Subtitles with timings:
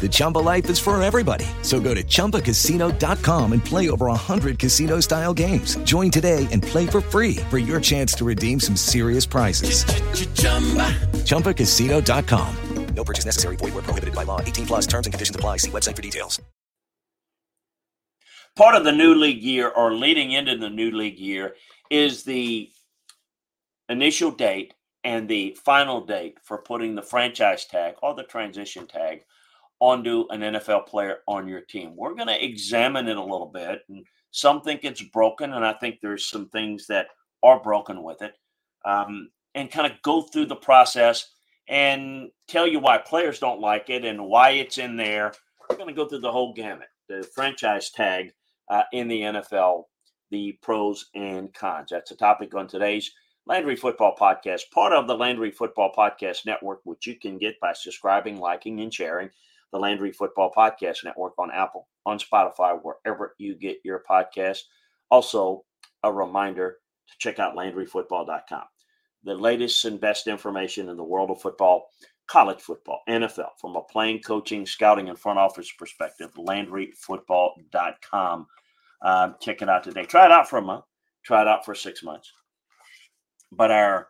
[0.00, 1.46] The Chumba life is for everybody.
[1.62, 5.76] So go to ChumbaCasino.com and play over 100 casino-style games.
[5.84, 9.84] Join today and play for free for your chance to redeem some serious prizes.
[11.24, 12.56] ChumbaCasino.com.
[12.94, 13.56] No purchase necessary.
[13.56, 14.40] Void where prohibited by law.
[14.40, 15.58] 18 plus terms and conditions apply.
[15.58, 16.40] See website for details.
[18.56, 21.56] Part of the new league year or leading into the new league year
[21.90, 22.70] is the
[23.88, 29.24] initial date and the final date for putting the franchise tag or the transition tag
[29.80, 31.94] onto an NFL player on your team.
[31.96, 33.80] We're going to examine it a little bit.
[33.88, 37.08] And some think it's broken, and I think there's some things that
[37.42, 38.34] are broken with it.
[38.84, 41.28] Um, and kind of go through the process
[41.68, 45.32] and tell you why players don't like it and why it's in there.
[45.68, 48.32] We're going to go through the whole gamut, the franchise tag
[48.68, 49.84] uh, in the NFL,
[50.30, 51.90] the pros and cons.
[51.90, 53.10] That's a topic on today's
[53.46, 57.72] Landry Football Podcast, part of the Landry Football Podcast Network, which you can get by
[57.74, 59.30] subscribing, liking, and sharing
[59.74, 64.60] the Landry Football Podcast Network on Apple, on Spotify, wherever you get your podcast.
[65.10, 65.64] Also,
[66.04, 66.76] a reminder
[67.08, 68.64] to check out LandryFootball.com
[69.24, 71.88] the latest and best information in the world of football,
[72.26, 76.32] college football, NFL, from a playing, coaching, scouting, and front office perspective.
[76.34, 78.46] LandryFootball.com.
[79.02, 80.04] Um, check it out today.
[80.04, 80.84] Try it out for a month.
[81.24, 82.30] Try it out for six months.
[83.50, 84.08] But our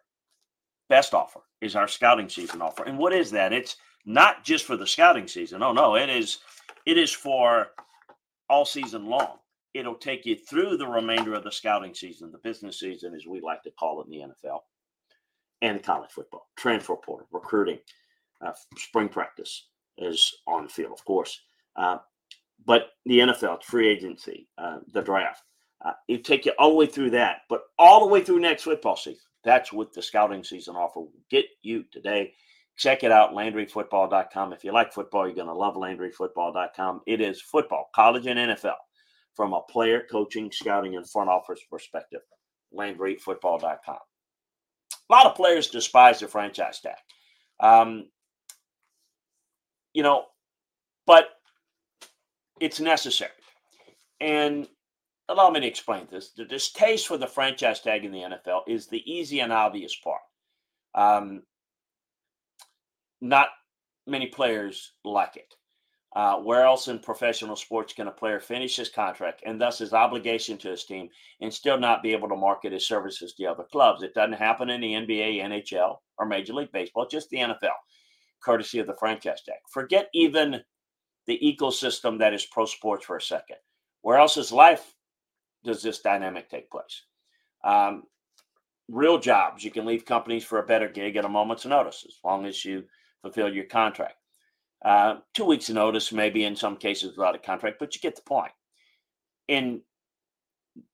[0.88, 2.82] best offer is our scouting season offer.
[2.84, 3.52] And what is that?
[3.52, 5.62] It's not just for the scouting season.
[5.62, 6.38] Oh no, it is.
[6.86, 7.68] It is for
[8.50, 9.38] all season long.
[9.72, 13.40] It'll take you through the remainder of the scouting season, the business season, as we
[13.40, 14.60] like to call it in the NFL
[15.62, 17.78] and college football, transfer portal, recruiting,
[18.44, 21.40] uh, spring practice is on the field, of course.
[21.76, 21.98] Uh,
[22.66, 25.42] but the NFL, free agency, uh, the draft,
[25.84, 28.62] uh, it take you all the way through that, but all the way through next
[28.64, 29.20] football season.
[29.42, 32.32] That's what the scouting season offer will get you today.
[32.76, 34.52] Check it out, LandryFootball.com.
[34.52, 37.02] If you like football, you're going to love LandryFootball.com.
[37.06, 38.74] It is football, college and NFL,
[39.34, 42.20] from a player, coaching, scouting, and front office perspective.
[42.76, 43.98] LandryFootball.com.
[45.10, 46.96] A lot of players despise the franchise tag.
[47.60, 48.08] Um,
[49.92, 50.24] you know,
[51.06, 51.28] but
[52.60, 53.30] it's necessary.
[54.20, 54.66] And
[55.28, 56.32] allow me to explain this.
[56.36, 60.20] The distaste for the franchise tag in the NFL is the easy and obvious part.
[60.94, 61.42] Um,
[63.20, 63.48] not
[64.06, 65.54] many players like it.
[66.14, 69.92] Uh, where else in professional sports can a player finish his contract and thus his
[69.92, 71.08] obligation to his team
[71.40, 74.02] and still not be able to market his services to other clubs?
[74.02, 77.74] It doesn't happen in the NBA, NHL, or Major League Baseball, just the NFL,
[78.40, 79.56] courtesy of the franchise tag.
[79.72, 80.60] Forget even
[81.26, 83.56] the ecosystem that is pro sports for a second.
[84.02, 84.94] Where else in life
[85.64, 87.02] does this dynamic take place?
[87.64, 88.04] Um,
[88.88, 92.18] real jobs, you can leave companies for a better gig at a moment's notice as
[92.22, 92.84] long as you
[93.24, 94.16] fulfill your contract.
[94.84, 98.22] Uh, two weeks' notice, maybe in some cases without a contract, but you get the
[98.22, 98.52] point.
[99.48, 99.80] In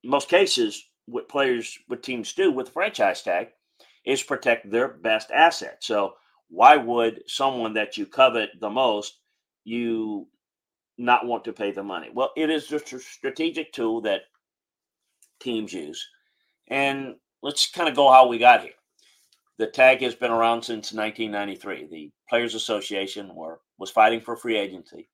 [0.05, 3.49] most cases, what players, what teams do with the franchise tag
[4.07, 5.79] is protect their best asset.
[5.81, 6.15] So,
[6.49, 9.19] why would someone that you covet the most
[9.65, 10.29] you
[10.99, 12.11] not want to pay the money?
[12.12, 14.23] Well, it is a strategic tool that
[15.41, 16.09] teams use.
[16.69, 18.73] And let's kind of go how we got here.
[19.60, 21.88] The tag has been around since 1993.
[21.88, 25.10] The Players Association were, was fighting for free agency,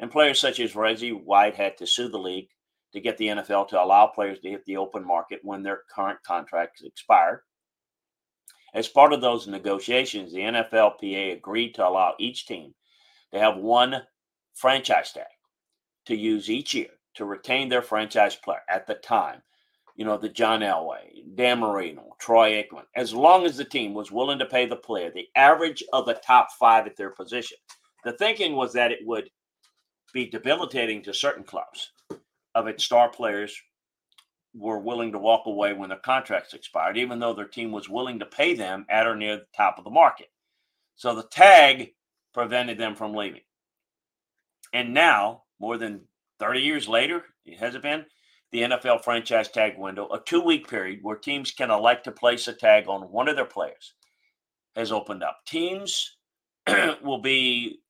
[0.00, 2.48] and players such as Reggie White had to sue the league
[2.92, 6.18] to get the NFL to allow players to hit the open market when their current
[6.26, 7.42] contracts expired.
[8.74, 12.74] As part of those negotiations, the NFLPA agreed to allow each team
[13.32, 14.02] to have one
[14.54, 15.22] franchise tag
[16.06, 19.40] to use each year to retain their franchise player at the time
[19.96, 24.10] you know, the John Elway, Dan Marino, Troy Aikman, as long as the team was
[24.10, 27.58] willing to pay the player the average of the top five at their position.
[28.04, 29.30] The thinking was that it would
[30.12, 31.92] be debilitating to certain clubs
[32.54, 33.56] of its star players
[34.54, 38.18] were willing to walk away when their contracts expired, even though their team was willing
[38.20, 40.28] to pay them at or near the top of the market.
[40.94, 41.92] So the tag
[42.32, 43.40] prevented them from leaving.
[44.72, 46.02] And now, more than
[46.38, 48.04] 30 years later, it has it been?
[48.52, 52.46] The NFL franchise tag window, a two week period where teams can elect to place
[52.46, 53.94] a tag on one of their players,
[54.76, 55.40] has opened up.
[55.46, 56.16] Teams
[57.02, 57.80] will be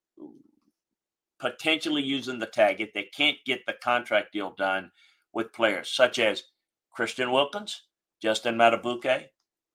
[1.38, 4.90] potentially using the tag if they can't get the contract deal done
[5.32, 6.44] with players such as
[6.92, 7.82] Christian Wilkins,
[8.22, 9.26] Justin Madubuike,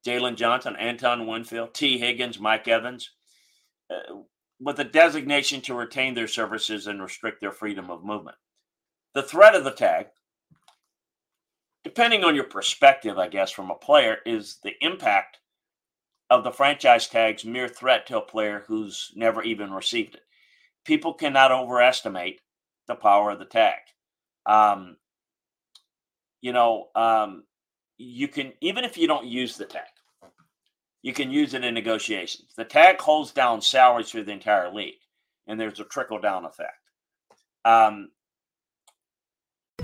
[0.06, 3.12] Jaylon Johnson, Antoine Winfield, Tee Higgins, Mike Evans,
[3.92, 4.22] uh,
[4.60, 8.38] with a designation to retain their services and restrict their freedom of movement.
[9.14, 10.08] The threat of the tag,
[11.84, 15.40] depending on your perspective, I guess, from a player, is the impact
[16.30, 20.22] of the franchise tag's mere threat to a player who's never even received it.
[20.86, 22.42] People cannot overestimate
[22.88, 23.80] the power of the tag.
[24.46, 24.98] Um,
[26.42, 27.44] you know, um,
[27.98, 29.84] you can even if you don't use the tag,
[31.02, 32.54] you can use it in negotiations.
[32.56, 35.00] The tag holds down salaries for the entire league,
[35.48, 36.74] and there's a trickle down effect.
[37.66, 38.10] Um,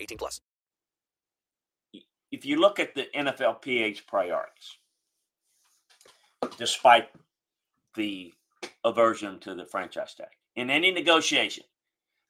[0.00, 0.40] 18 plus.
[2.30, 4.76] If you look at the NFLPA's priorities,
[6.58, 7.08] despite
[7.94, 8.32] the
[8.84, 10.28] aversion to the franchise tag.
[10.56, 11.64] In any negotiation,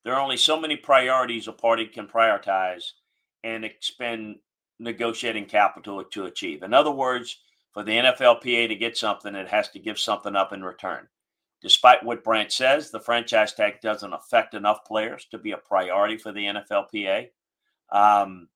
[0.05, 2.85] there are only so many priorities a party can prioritize
[3.45, 4.37] and expend
[4.79, 6.63] negotiating capital to achieve.
[6.63, 7.39] In other words,
[7.73, 11.09] for the NFLPA to get something, it has to give something up in return.
[11.61, 16.17] Despite what Branch says, the franchise tag doesn't affect enough players to be a priority
[16.17, 17.29] for the NFLPA.
[17.91, 18.49] Um,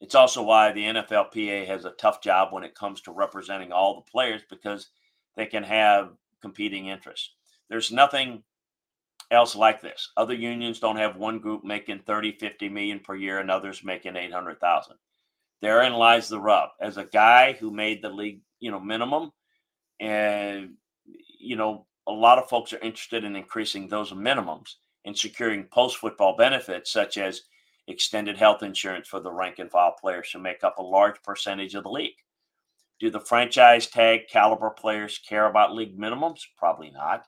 [0.00, 3.94] it's also why the NFLPA has a tough job when it comes to representing all
[3.94, 4.88] the players because
[5.36, 6.10] they can have
[6.42, 7.30] competing interests.
[7.70, 8.42] There's nothing
[9.30, 10.10] else like this.
[10.16, 14.16] Other unions don't have one group making 30, 50 million per year and others making
[14.16, 14.96] 800,000.
[15.62, 16.70] Therein lies the rub.
[16.80, 19.32] As a guy who made the league, you know, minimum
[20.00, 20.74] and
[21.38, 25.96] you know, a lot of folks are interested in increasing those minimums and securing post
[25.96, 27.42] football benefits such as
[27.88, 31.74] extended health insurance for the rank and file players who make up a large percentage
[31.74, 32.16] of the league.
[33.00, 36.40] Do the franchise tag caliber players care about league minimums?
[36.56, 37.26] Probably not.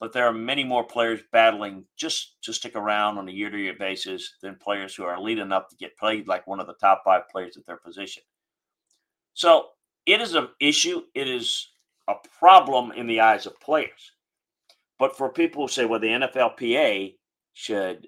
[0.00, 3.58] But there are many more players battling just to stick around on a year to
[3.58, 6.74] year basis than players who are elite enough to get played like one of the
[6.74, 8.22] top five players at their position.
[9.34, 9.68] So
[10.04, 11.02] it is an issue.
[11.14, 11.70] It is
[12.08, 14.12] a problem in the eyes of players.
[14.98, 17.16] But for people who say, well, the NFLPA
[17.52, 18.06] should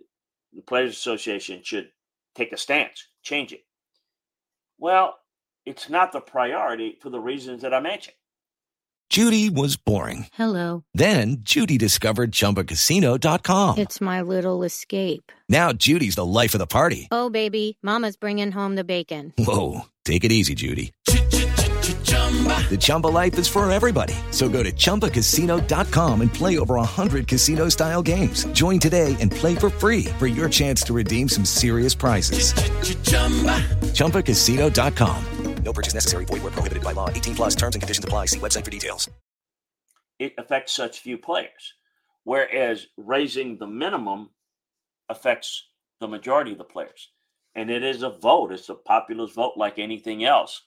[0.58, 1.90] the Players Association should
[2.34, 3.60] take a stance, change it.
[4.76, 5.16] Well,
[5.64, 8.16] it's not the priority for the reasons that I mentioned.
[9.08, 10.26] Judy was boring.
[10.34, 10.82] Hello.
[10.92, 13.78] Then Judy discovered ChumbaCasino.com.
[13.78, 15.30] It's my little escape.
[15.48, 17.06] Now Judy's the life of the party.
[17.12, 19.32] Oh, baby, Mama's bringing home the bacon.
[19.38, 20.92] Whoa, take it easy, Judy.
[22.68, 24.14] The Chumba life is for everybody.
[24.30, 28.44] So go to ChumbaCasino.com and play over 100 casino style games.
[28.52, 32.52] Join today and play for free for your chance to redeem some serious prizes.
[33.94, 35.24] ChumbaCasino.com.
[35.64, 36.24] No purchase necessary.
[36.24, 37.10] Void were prohibited by law.
[37.10, 38.26] 18 plus terms and conditions apply.
[38.26, 39.10] See website for details.
[40.18, 41.74] It affects such few players.
[42.24, 44.30] Whereas raising the minimum
[45.08, 45.68] affects
[46.00, 47.10] the majority of the players.
[47.54, 50.62] And it is a vote, it's a populist vote like anything else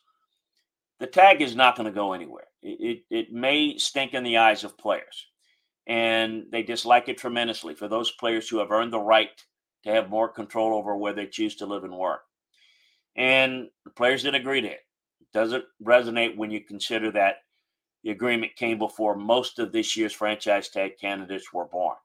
[1.01, 2.45] the tag is not going to go anywhere.
[2.61, 5.25] It, it, it, may stink in the eyes of players,
[5.87, 9.29] and they dislike it tremendously for those players who have earned the right
[9.83, 12.21] to have more control over where they choose to live and work.
[13.15, 14.81] And the players didn't agree to it.
[15.21, 17.37] It doesn't resonate when you consider that
[18.03, 21.95] the agreement came before most of this year's franchise tag candidates were born.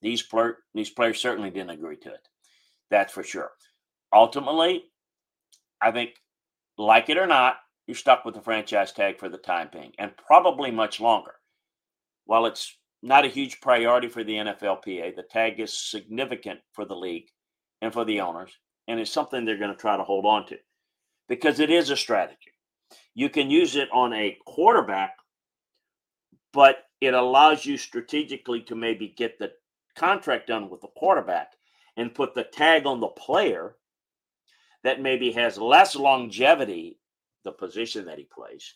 [0.00, 2.28] These, player, these players certainly didn't agree to it.
[2.88, 3.50] That's for sure.
[4.12, 4.84] Ultimately,
[5.82, 6.10] I think,
[6.78, 10.16] like it or not, you're stuck with the franchise tag for the time being and
[10.16, 11.34] probably much longer.
[12.24, 12.76] While it's
[13.06, 15.14] not a huge priority for the NFLPA.
[15.14, 17.28] The tag is significant for the league
[17.80, 18.50] and for the owners,
[18.88, 20.56] and it's something they're going to try to hold on to
[21.28, 22.52] because it is a strategy.
[23.14, 25.14] You can use it on a quarterback,
[26.52, 29.52] but it allows you strategically to maybe get the
[29.96, 31.52] contract done with the quarterback
[31.96, 33.76] and put the tag on the player
[34.84, 36.98] that maybe has less longevity,
[37.46, 38.74] the position that he plays,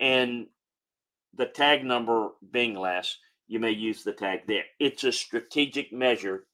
[0.00, 0.46] and
[1.34, 4.64] the tag number being less, you may use the tag there.
[4.80, 6.44] It's a strategic measure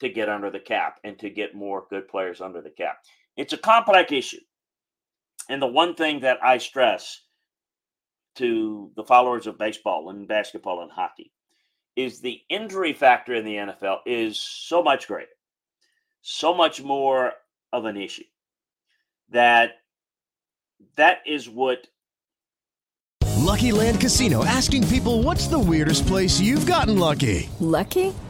[0.00, 2.98] to get under the cap and to get more good players under the cap.
[3.36, 4.40] It's a complex issue.
[5.48, 7.20] And the one thing that I stress
[8.36, 11.32] to the followers of baseball and basketball and hockey
[11.96, 15.28] is the injury factor in the NFL is so much greater,
[16.22, 17.32] so much more
[17.72, 18.24] of an issue
[19.30, 19.81] that
[20.96, 21.86] that is what
[23.42, 27.50] Lucky Land Casino asking people what's the weirdest place you've gotten lucky?
[27.60, 28.14] Lucky?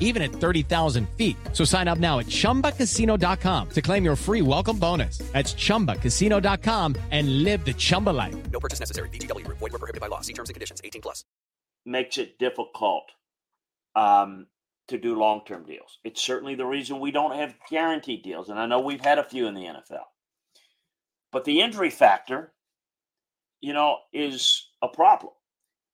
[0.00, 1.36] even at 30,000 feet.
[1.52, 5.18] So sign up now at ChumbaCasino.com to claim your free welcome bonus.
[5.32, 8.34] That's ChumbaCasino.com and live the Chumba life.
[8.50, 9.08] No purchase necessary.
[9.10, 9.46] VGW.
[9.48, 10.22] Void were prohibited by law.
[10.22, 10.80] See terms and conditions.
[10.82, 11.24] 18 plus.
[11.84, 13.04] Makes it difficult
[13.94, 14.46] um,
[14.88, 15.98] to do long-term deals.
[16.04, 19.24] It's certainly the reason we don't have guaranteed deals, and I know we've had a
[19.24, 20.04] few in the NFL.
[21.30, 22.52] But the injury factor,
[23.60, 25.33] you know, is a problem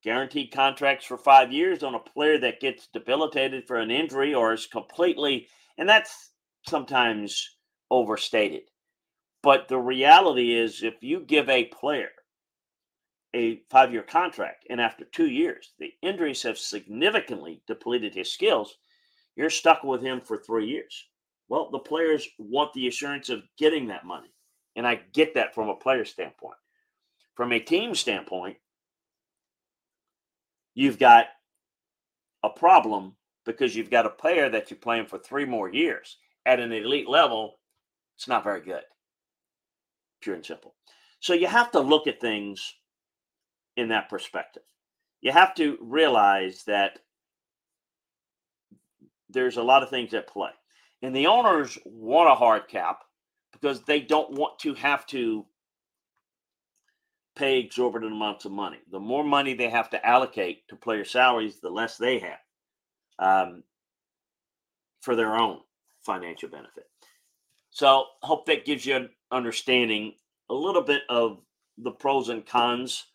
[0.02, 4.52] guaranteed contracts for five years on a player that gets debilitated for an injury or
[4.52, 6.30] is completely, and that's
[6.66, 7.56] sometimes
[7.90, 8.62] overstated.
[9.42, 12.10] But the reality is, if you give a player
[13.34, 18.76] a five year contract and after two years, the injuries have significantly depleted his skills,
[19.36, 21.06] you're stuck with him for three years.
[21.48, 24.32] Well, the players want the assurance of getting that money.
[24.76, 26.56] And I get that from a player standpoint.
[27.34, 28.56] From a team standpoint,
[30.80, 31.26] you've got
[32.42, 36.58] a problem because you've got a player that you're playing for three more years at
[36.58, 37.58] an elite level.
[38.16, 38.82] It's not very good,
[40.22, 40.74] pure and simple.
[41.20, 42.76] So you have to look at things
[43.76, 44.62] in that perspective.
[45.20, 47.00] You have to realize that
[49.28, 50.50] there's a lot of things at play.
[51.02, 53.00] And the owners want a hard cap
[53.52, 55.44] because they don't want to have to
[57.36, 58.78] pay exorbitant amounts of money.
[58.90, 62.38] The more money they have to allocate to player salaries, the less they have
[63.18, 63.62] um,
[65.00, 65.60] for their own
[66.02, 66.84] financial benefit.
[67.70, 70.14] So, hope that gives you an understanding
[70.48, 71.38] a little bit of
[71.78, 73.06] the pros and cons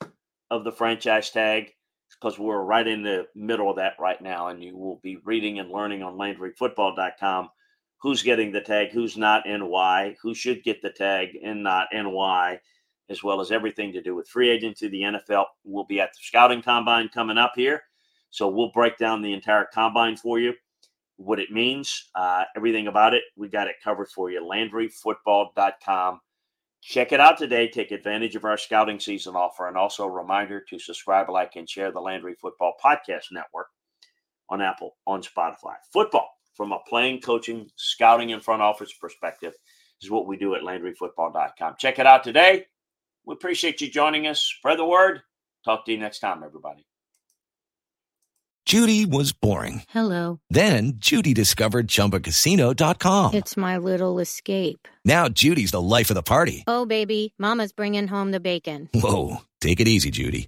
[0.50, 1.72] of the franchise tag
[2.10, 4.48] because we're right in the middle of that right now.
[4.48, 7.50] And you will be reading and learning on LandryFootball.com
[7.98, 11.88] who's getting the tag, who's not, and why, who should get the tag and not,
[11.92, 12.60] and why
[13.10, 14.88] as well as everything to do with free agency.
[14.88, 17.82] The NFL will be at the scouting combine coming up here.
[18.30, 20.54] So we'll break down the entire combine for you,
[21.18, 23.24] what it means, uh, everything about it.
[23.38, 24.42] We got it covered for you.
[24.42, 26.20] LandryFootball.com.
[26.82, 27.68] Check it out today.
[27.68, 29.68] Take advantage of our scouting season offer.
[29.68, 33.68] And also a reminder to subscribe, like, and share the Landry Football Podcast Network
[34.50, 35.76] on Apple, on Spotify.
[35.92, 39.54] Football from a playing, coaching, scouting, and front office perspective
[40.02, 41.76] is what we do at LandryFootball.com.
[41.80, 42.66] Check it out today.
[43.26, 44.42] We appreciate you joining us.
[44.42, 45.22] Spread the word.
[45.64, 46.86] Talk to you next time, everybody.
[48.66, 49.84] Judy was boring.
[49.90, 50.40] Hello.
[50.50, 53.36] Then Judy discovered ChumbaCasino.com.
[53.36, 54.88] It's my little escape.
[55.04, 56.64] Now Judy's the life of the party.
[56.66, 58.90] Oh, baby, Mama's bringing home the bacon.
[58.94, 60.48] Whoa, take it easy, Judy.